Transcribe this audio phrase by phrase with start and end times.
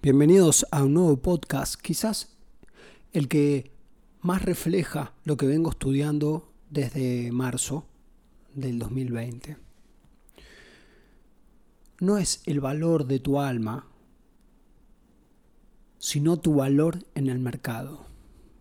[0.00, 2.36] Bienvenidos a un nuevo podcast, quizás
[3.12, 3.72] el que
[4.20, 7.84] más refleja lo que vengo estudiando desde marzo
[8.54, 9.56] del 2020.
[11.98, 13.88] No es el valor de tu alma,
[15.98, 18.06] sino tu valor en el mercado.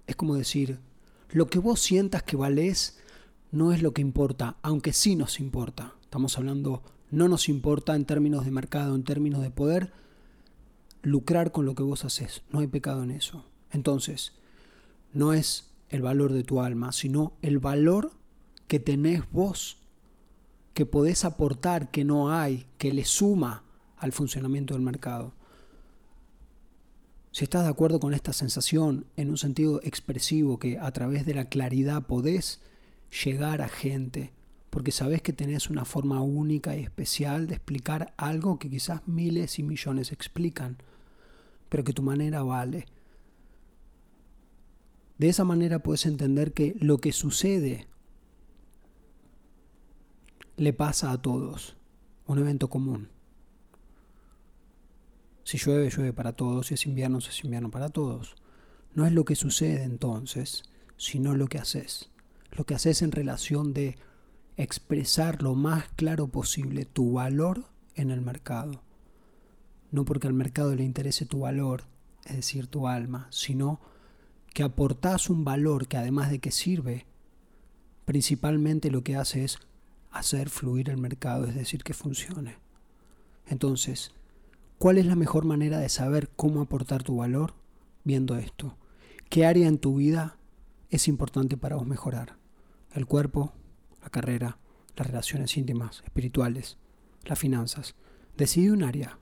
[0.07, 0.79] Es como decir,
[1.29, 2.97] lo que vos sientas que valés
[3.51, 5.93] no es lo que importa, aunque sí nos importa.
[6.01, 6.81] Estamos hablando,
[7.11, 9.93] no nos importa en términos de mercado, en términos de poder,
[11.01, 12.43] lucrar con lo que vos haces.
[12.51, 13.45] No hay pecado en eso.
[13.71, 14.33] Entonces,
[15.13, 18.11] no es el valor de tu alma, sino el valor
[18.67, 19.77] que tenés vos,
[20.73, 23.63] que podés aportar, que no hay, que le suma
[23.97, 25.33] al funcionamiento del mercado.
[27.31, 31.35] Si estás de acuerdo con esta sensación en un sentido expresivo, que a través de
[31.35, 32.61] la claridad podés
[33.23, 34.33] llegar a gente,
[34.77, 39.57] porque sabés que tenés una forma única y especial de explicar algo que quizás miles
[39.57, 40.77] y millones explican,
[41.67, 42.85] pero que tu manera vale.
[45.17, 47.87] De esa manera puedes entender que lo que sucede
[50.57, 51.75] le pasa a todos,
[52.27, 53.09] un evento común.
[55.43, 58.35] Si llueve, llueve para todos, si es invierno, es invierno para todos.
[58.93, 60.61] No es lo que sucede entonces,
[60.97, 62.11] sino lo que haces.
[62.51, 63.97] Lo que haces en relación de
[64.57, 68.81] expresar lo más claro posible tu valor en el mercado
[69.91, 71.83] no porque al mercado le interese tu valor,
[72.25, 73.79] es decir, tu alma, sino
[74.53, 77.05] que aportás un valor que además de que sirve,
[78.05, 79.59] principalmente lo que hace es
[80.11, 82.57] hacer fluir el mercado, es decir, que funcione.
[83.45, 84.11] Entonces,
[84.77, 87.53] ¿cuál es la mejor manera de saber cómo aportar tu valor?
[88.03, 88.77] Viendo esto.
[89.29, 90.37] ¿Qué área en tu vida
[90.89, 92.37] es importante para vos mejorar?
[92.93, 93.53] El cuerpo,
[94.07, 94.57] la carrera,
[94.95, 96.77] las relaciones íntimas, espirituales,
[97.25, 97.95] las finanzas.
[98.37, 99.19] Decide un área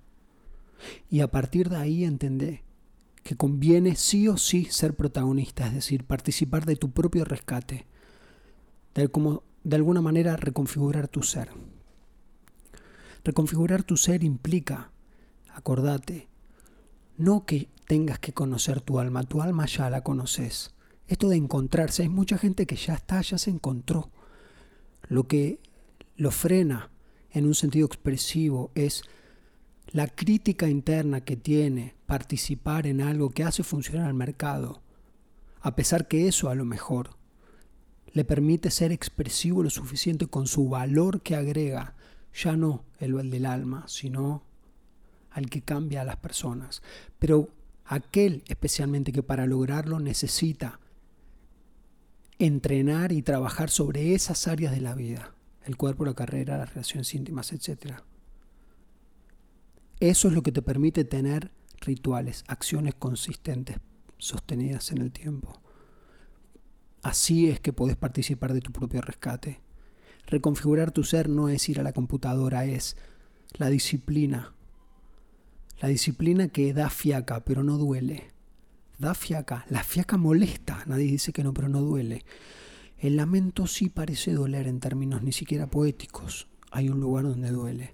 [1.09, 2.64] y a partir de ahí entendé
[3.23, 7.88] que conviene sí o sí ser protagonista, es decir, participar de tu propio rescate,
[8.94, 11.49] de, como, de alguna manera reconfigurar tu ser.
[13.23, 14.92] Reconfigurar tu ser implica,
[15.52, 16.27] acordate,
[17.17, 20.76] no que tengas que conocer tu alma, tu alma ya la conoces.
[21.08, 24.11] Esto de encontrarse, hay mucha gente que ya está, ya se encontró.
[25.08, 25.60] Lo que
[26.16, 26.89] lo frena
[27.32, 29.04] en un sentido expresivo es
[29.88, 34.82] la crítica interna que tiene participar en algo que hace funcionar al mercado,
[35.61, 37.11] a pesar que eso a lo mejor
[38.14, 41.95] le permite ser expresivo lo suficiente con su valor que agrega,
[42.33, 44.44] ya no el del alma, sino
[45.32, 46.82] al que cambia a las personas.
[47.20, 47.49] Pero
[47.83, 50.80] aquel especialmente que para lograrlo necesita
[52.39, 55.33] entrenar y trabajar sobre esas áreas de la vida,
[55.65, 58.03] el cuerpo, la carrera, las relaciones íntimas, etcétera
[59.99, 63.77] eso es lo que te permite tener rituales, acciones consistentes,
[64.17, 65.61] sostenidas en el tiempo.
[67.01, 69.61] Así es que podés participar de tu propio rescate.
[70.27, 72.97] Reconfigurar tu ser no es ir a la computadora, es
[73.53, 74.53] la disciplina.
[75.79, 78.31] La disciplina que da fiaca, pero no duele.
[78.98, 79.66] Da fiaca.
[79.70, 80.83] La fiaca molesta.
[80.86, 82.26] Nadie dice que no, pero no duele.
[82.98, 86.48] El lamento sí parece doler en términos ni siquiera poéticos.
[86.72, 87.94] Hay un lugar donde duele.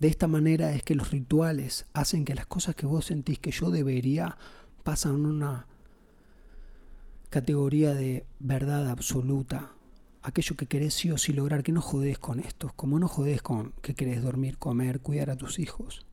[0.00, 3.52] De esta manera es que los rituales hacen que las cosas que vos sentís que
[3.52, 4.36] yo debería
[4.82, 5.66] pasan una
[7.30, 9.72] categoría de verdad absoluta.
[10.22, 13.42] Aquello que querés sí o sí lograr, que no jodés con esto, como no jodés
[13.42, 16.06] con que querés dormir, comer, cuidar a tus hijos.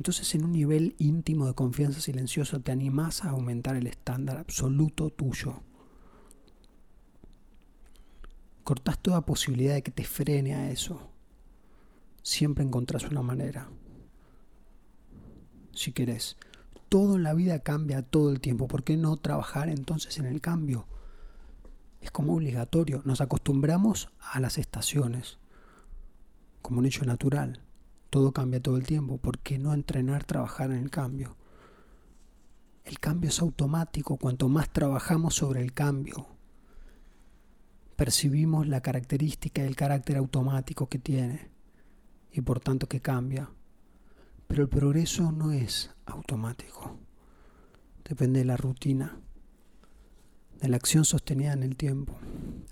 [0.00, 5.10] Entonces en un nivel íntimo de confianza silencioso te animás a aumentar el estándar absoluto
[5.10, 5.60] tuyo.
[8.64, 11.10] Cortás toda posibilidad de que te frene a eso
[12.22, 13.68] siempre encontrás una manera.
[15.74, 16.38] Si querés.
[16.88, 18.68] Todo en la vida cambia todo el tiempo.
[18.68, 20.86] ¿Por qué no trabajar entonces en el cambio?
[22.00, 23.02] Es como obligatorio.
[23.04, 25.36] Nos acostumbramos a las estaciones
[26.62, 27.60] como un hecho natural.
[28.10, 29.18] Todo cambia todo el tiempo.
[29.18, 31.36] ¿Por qué no entrenar, trabajar en el cambio?
[32.84, 34.16] El cambio es automático.
[34.16, 36.26] Cuanto más trabajamos sobre el cambio,
[37.94, 41.50] percibimos la característica y el carácter automático que tiene
[42.32, 43.48] y por tanto que cambia.
[44.48, 46.98] Pero el progreso no es automático.
[48.08, 49.20] Depende de la rutina,
[50.60, 52.18] de la acción sostenida en el tiempo.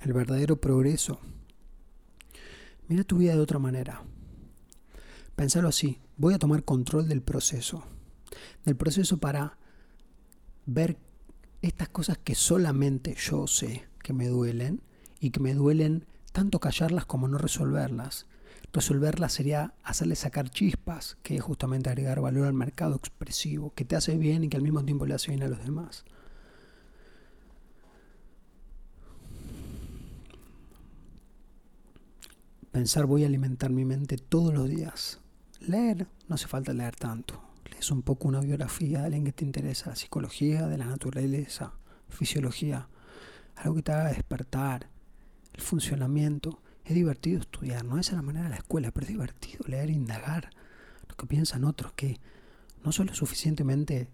[0.01, 1.21] El verdadero progreso.
[2.89, 4.03] Mira tu vida de otra manera.
[5.39, 6.01] Pensalo así.
[6.17, 7.85] Voy a tomar control del proceso.
[8.65, 9.57] Del proceso para
[10.67, 10.99] ver
[11.63, 14.83] estas cosas que solamente yo sé que me duelen
[15.21, 18.27] y que me duelen tanto callarlas como no resolverlas
[18.73, 23.95] Resolverla sería hacerle sacar chispas, que es justamente agregar valor al mercado expresivo, que te
[23.95, 26.05] hace bien y que al mismo tiempo le hace bien a los demás.
[32.73, 35.21] Pensar voy a alimentar mi mente todos los días.
[35.61, 37.43] Leer, no hace falta leer tanto.
[37.71, 41.73] Lees un poco una biografía de alguien que te interesa, la psicología de la naturaleza,
[42.09, 42.89] fisiología,
[43.57, 44.89] algo que te haga despertar,
[45.55, 46.63] el funcionamiento.
[46.85, 49.91] Es divertido estudiar, no es a la manera de la escuela, pero es divertido leer,
[49.91, 50.51] indagar
[51.09, 52.19] lo que piensan otros, que
[52.85, 54.09] no solo es suficientemente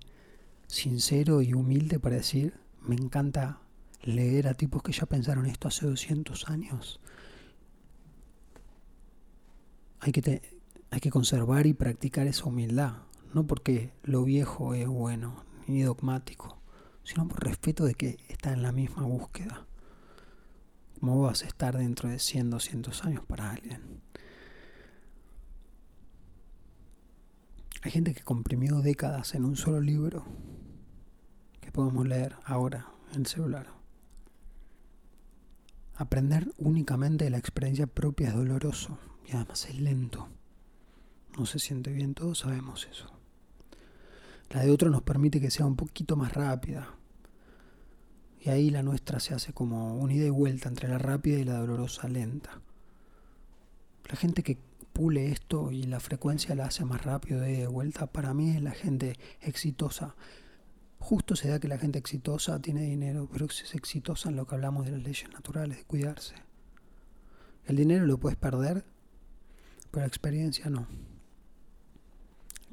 [0.67, 3.61] sincero y humilde para decir, me encanta
[4.03, 7.01] leer a tipos que ya pensaron esto hace 200 años.
[10.01, 10.43] Hay que,
[10.95, 12.99] hay que conservar y practicar esa humildad,
[13.33, 16.63] no porque lo viejo es bueno ni dogmático,
[17.03, 19.67] sino por respeto de que está en la misma búsqueda.
[21.01, 24.03] ¿Cómo vas a estar dentro de 100, 200 años para alguien?
[27.83, 30.25] Hay gente que comprimió décadas en un solo libro
[31.61, 33.67] que podemos leer ahora en el celular.
[35.97, 38.97] Aprender únicamente de la experiencia propia es doloroso
[39.27, 40.29] y además es lento.
[41.37, 43.07] No se siente bien, todos sabemos eso.
[44.51, 46.95] La de otro nos permite que sea un poquito más rápida,
[48.45, 51.45] y ahí la nuestra se hace como un ida y vuelta entre la rápida y
[51.45, 52.61] la dolorosa lenta.
[54.07, 54.59] La gente que
[54.93, 58.51] pule esto y la frecuencia la hace más rápido de ida y vuelta, para mí
[58.51, 60.15] es la gente exitosa.
[60.99, 64.57] Justo se da que la gente exitosa tiene dinero, pero es exitosa en lo que
[64.57, 66.35] hablamos de las leyes naturales, de cuidarse.
[67.65, 68.85] El dinero lo puedes perder,
[69.91, 70.87] pero la experiencia no.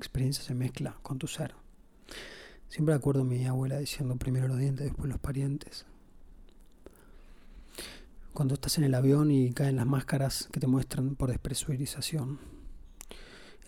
[0.02, 1.54] Experiencia se mezcla con tu ser.
[2.70, 5.86] Siempre acuerdo a mi abuela diciendo primero los dientes, después los parientes.
[8.34, 12.40] Cuando estás en el avión y caen las máscaras que te muestran por despresurización.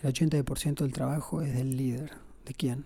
[0.02, 2.14] El 80% del trabajo es del líder.
[2.44, 2.84] ¿De quién?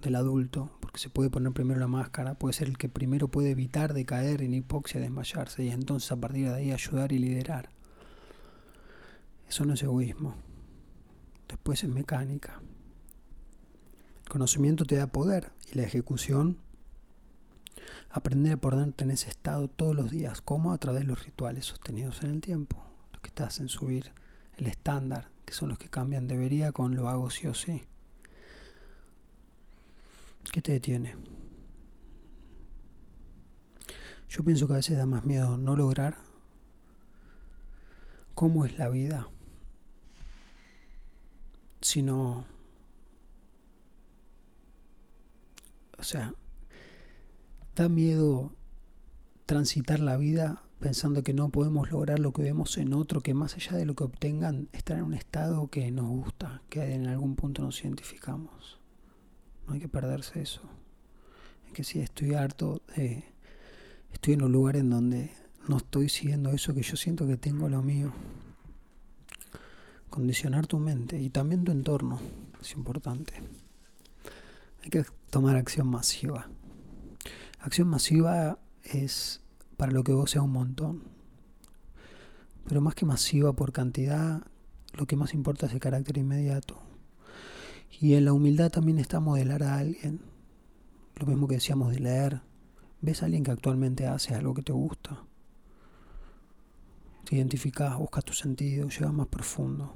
[0.00, 3.50] Del adulto, porque se puede poner primero la máscara, puede ser el que primero puede
[3.50, 7.68] evitar de caer en hipoxia, desmayarse, y entonces a partir de ahí ayudar y liderar.
[9.46, 10.36] Eso no es egoísmo.
[11.48, 12.62] Después es mecánica.
[14.28, 16.58] El conocimiento te da poder y la ejecución,
[18.10, 21.64] aprender a ponerte en ese estado todos los días, como a través de los rituales
[21.64, 22.76] sostenidos en el tiempo,
[23.10, 24.12] los que te hacen subir
[24.58, 27.84] el estándar, que son los que cambian debería con lo hago sí o sí.
[30.52, 31.16] ¿Qué te detiene?
[34.28, 36.18] Yo pienso que a veces da más miedo no lograr
[38.34, 39.30] cómo es la vida,
[41.80, 42.57] sino
[45.98, 46.34] O sea,
[47.74, 48.52] da miedo
[49.46, 53.54] transitar la vida pensando que no podemos lograr lo que vemos en otro, que más
[53.56, 57.34] allá de lo que obtengan, estar en un estado que nos gusta, que en algún
[57.34, 58.78] punto nos identificamos.
[59.66, 60.62] No hay que perderse eso.
[61.66, 62.80] Es que si estoy harto.
[64.12, 65.32] Estoy en un lugar en donde
[65.68, 68.12] no estoy siguiendo eso que yo siento que tengo lo mío.
[70.08, 72.18] Condicionar tu mente y también tu entorno
[72.60, 73.34] es importante.
[74.82, 76.48] Hay que tomar acción masiva.
[77.60, 79.42] Acción masiva es
[79.76, 81.04] para lo que vos sea un montón.
[82.66, 84.42] Pero más que masiva por cantidad,
[84.94, 86.80] lo que más importa es el carácter inmediato.
[88.00, 90.20] Y en la humildad también está modelar a alguien.
[91.16, 92.42] Lo mismo que decíamos de leer.
[93.00, 95.24] Ves a alguien que actualmente hace algo que te gusta.
[97.24, 99.94] Te identificas, buscas tu sentido, llegas más profundo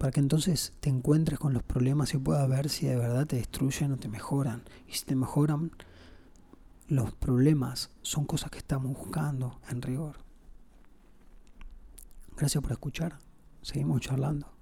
[0.00, 3.36] para que entonces te encuentres con los problemas y puedas ver si de verdad te
[3.36, 4.62] destruyen o te mejoran.
[4.88, 5.72] Y si te mejoran,
[6.88, 10.16] los problemas son cosas que estamos buscando en rigor.
[12.34, 13.18] Gracias por escuchar.
[13.60, 14.59] Seguimos charlando.